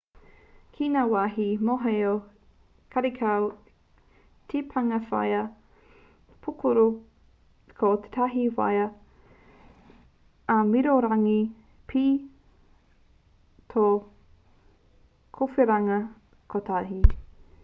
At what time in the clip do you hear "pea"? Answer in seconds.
11.91-12.15